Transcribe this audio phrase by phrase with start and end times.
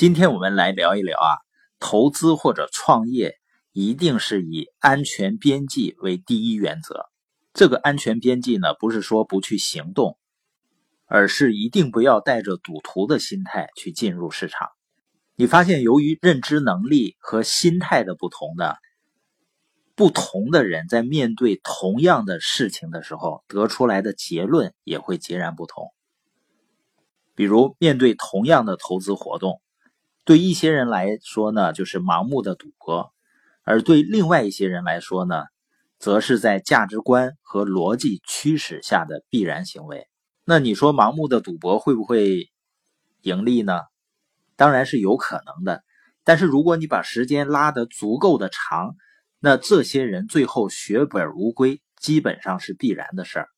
[0.00, 1.28] 今天我们来聊一聊啊，
[1.78, 3.34] 投资或者创业
[3.70, 7.04] 一定是以安全边际为第一原则。
[7.52, 10.16] 这个安全边际呢，不是说不去行动，
[11.04, 14.70] 而是一定不要带着赌徒的心态去进入市场。
[15.36, 18.76] 你发现，由于认知能力和心态的不同呢，
[19.94, 25.88] 不同的人在面对同样的事情的时候，得出来的结论也会截然不同。
[27.34, 29.60] 比如，面对同样的投资活动。
[30.30, 33.10] 对一些人来说呢，就是盲目的赌博；
[33.64, 35.42] 而对另外一些人来说呢，
[35.98, 40.06] 则是在价值观和逻辑驱使下的必然行为。
[40.44, 42.48] 那你说盲目的赌博会不会
[43.22, 43.80] 盈利呢？
[44.54, 45.82] 当然是有可能的。
[46.22, 48.94] 但是如果你把时间拉得足够的长，
[49.40, 53.48] 那这些人最后血本无归，基本上是必然的事儿。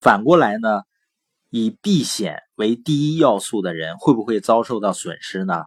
[0.00, 0.80] 反过来呢，
[1.50, 5.64] 以避险为第一要素的人，会不会遭受到损失呢？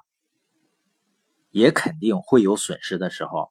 [1.56, 3.50] 也肯定会有损失的时候，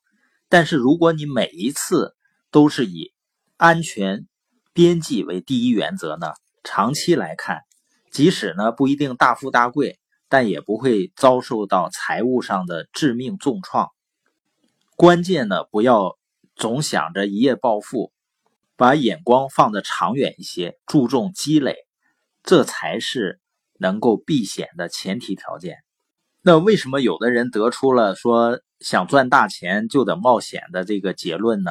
[0.51, 2.15] 但是如果你每一次
[2.51, 3.15] 都是以
[3.57, 4.27] 安全
[4.75, 7.63] 边际为第一原则呢，长期来看，
[8.11, 9.99] 即使呢不一定大富大贵，
[10.29, 13.89] 但也不会遭受到财务上的致命重创。
[14.97, 16.19] 关键呢，不要
[16.57, 18.13] 总想着一夜暴富，
[18.77, 21.77] 把眼光放得长远一些，注重积累，
[22.43, 23.41] 这才是
[23.79, 25.84] 能够避险的前提条件。
[26.47, 31.71] 那为什么有的人得出了说想赚大钱就得冒险的这个结论呢？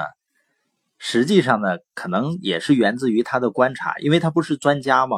[0.98, 5.18] 实际上呢，可能也是源自于他的观察，因为他不是专家嘛，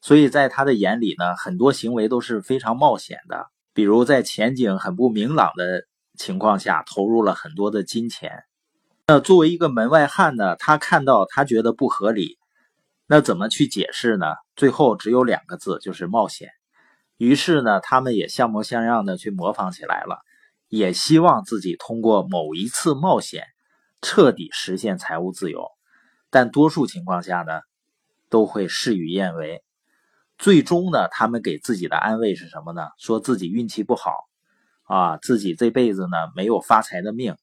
[0.00, 3.46] 所以在他的眼里呢，很多行为都是非常冒险的。
[3.72, 5.84] 比如在前景很不明朗的
[6.18, 8.42] 情况下投入了很多的金钱。
[9.06, 12.38] 那作为一个门外汉呢，他看到他觉得不合理，
[13.06, 14.26] 那怎么去解释呢？
[14.56, 16.50] 最后只有两个字，就是冒险。
[17.16, 20.18] 于是呢，他们也像模像样的去模仿起来了，
[20.68, 23.44] 也希望自己通过某一次冒险，
[24.02, 25.66] 彻底实现财务自由。
[26.28, 27.60] 但多数情况下呢，
[28.28, 29.62] 都会事与愿违。
[30.36, 32.88] 最终呢，他们给自己的安慰是什么呢？
[32.98, 34.12] 说自己运气不好，
[34.82, 37.36] 啊，自己这辈子呢没有发财的命。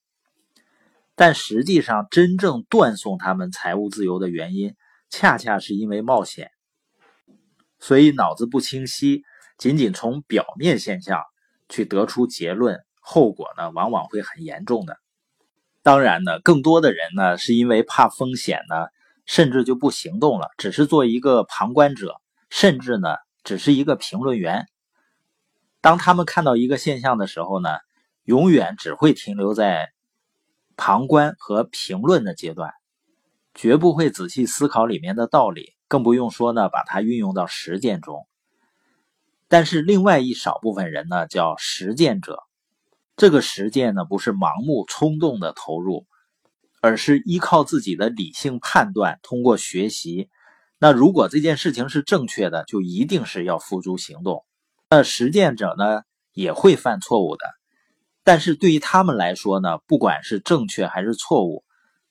[1.16, 4.76] 但实际上，真正断送他们财务自由的原因，
[5.10, 6.52] 恰恰是因为冒险。
[7.80, 9.24] 所以脑子不清晰。
[9.58, 11.22] 仅仅从表面现象
[11.70, 14.98] 去得出结论，后果呢往往会很严重的。
[15.82, 18.88] 当然呢，更多的人呢是因为怕风险呢，
[19.26, 22.16] 甚至就不行动了，只是做一个旁观者，
[22.50, 24.68] 甚至呢只是一个评论员。
[25.82, 27.70] 当他们看到一个现象的时候呢，
[28.24, 29.92] 永远只会停留在
[30.78, 32.72] 旁观和评论的阶段，
[33.54, 38.26] 绝不会仔细思考里面的道理，更不用说呢把它运用到实践中。
[39.54, 42.40] 但是另外一少部分人呢，叫实践者。
[43.16, 46.08] 这个实践呢，不是盲目冲动的投入，
[46.82, 50.28] 而是依靠自己的理性判断，通过学习。
[50.80, 54.44] 那如果这件事情是正确的，就一定是要付诸行动。
[54.90, 56.02] 那实践者呢，
[56.34, 57.46] 也会犯错误的，
[58.24, 61.64] 但是对于他们来说呢，不管是正确还是错误，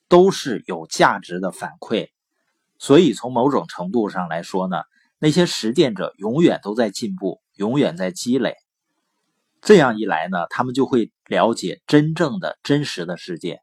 [0.06, 2.10] 都是有价值的反馈。
[2.78, 4.84] 所以从某种程度上来说呢。
[5.25, 8.56] 那些实践者永远都在进步，永远在积累。
[9.60, 13.60] 这样一来呢，他们就会了解真正的真实的世界，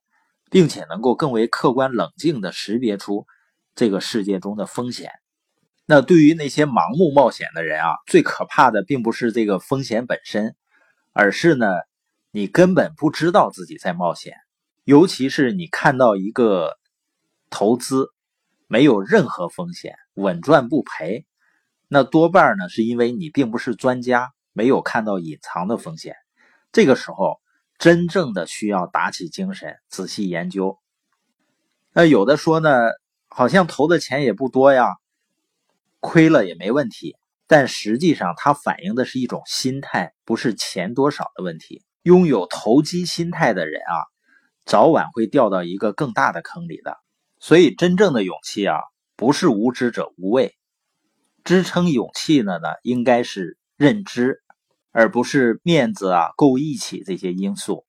[0.50, 3.28] 并且能够更为客观冷静地识别出
[3.75, 5.12] 这个世界中的风险。
[5.86, 10.56] 那对于那些盲目冒险的人啊，最可怕的并不是这个风险本身，
[11.12, 11.68] 而是呢，
[12.31, 14.34] 你根本不知道自己在冒险。
[14.86, 16.78] 尤其是你看到一个
[17.50, 18.14] 投资
[18.68, 21.26] 没有任何风险，稳赚不赔。
[21.92, 26.16] 那多半呢，是因为你并不是专家，没有看到隐藏的风险。
[26.72, 27.42] 这个时候，
[27.80, 30.78] 真正的需要打起精神，仔细研究。
[31.92, 32.70] 那有的说呢，
[33.28, 34.98] 好像投的钱也不多呀，
[36.00, 37.16] 亏了也没问题。
[37.48, 41.84] 但实际上，它反映的是一种心态，不是钱多少的问题。
[42.04, 43.97] 拥有投机心态的人啊，
[44.64, 47.00] 早晚会掉到一个更大的坑里的。
[47.40, 48.78] 所以，真正的勇气啊，
[49.16, 50.59] 不是无知者无畏。
[51.44, 54.41] 支撑勇气的呢，应该是认知，
[54.91, 57.86] 而不是面子啊、够义气这些因素。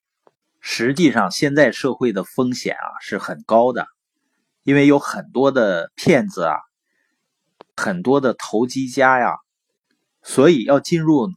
[0.59, 3.87] 实际上，现在社会的风险啊是很高的，
[4.63, 6.55] 因为有很多的骗子啊，
[7.75, 9.35] 很多的投机家呀，
[10.21, 11.29] 所以要进入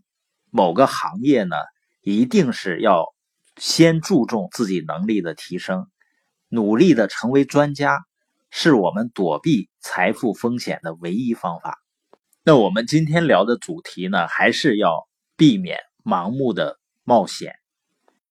[0.50, 1.56] 某个行业呢，
[2.02, 3.06] 一定是要
[3.56, 5.87] 先注重自己能力的提升，
[6.49, 8.00] 努力的成为专家，
[8.50, 11.78] 是我们躲避财富风险的唯一方法。
[12.46, 17.55] 那我们今天聊的主题呢，还是要避免盲目的冒险。